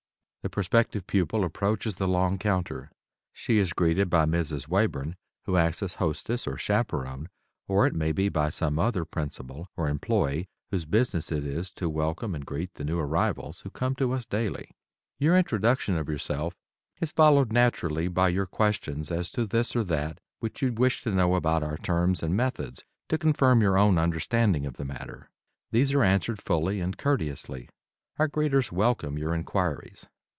[0.43, 2.89] The prospective pupil approaches the long counter.
[3.31, 4.67] She is greeted by Mrs.
[4.67, 5.13] Wayburn,
[5.45, 7.29] who acts as hostess, or chaperon,
[7.67, 11.87] or it may be by some other principal or employee, whose business it is to
[11.87, 14.71] welcome and greet the new arrivals who come to us daily.
[15.19, 16.55] Your introduction of yourself
[16.99, 21.11] is followed naturally by your questions as to this or that which you wish to
[21.11, 25.29] know about our terms and methods, to confirm your own understanding of the matter.
[25.69, 27.69] These are answered fully and courteously.
[28.17, 30.07] Our greeters welcome your inquiries.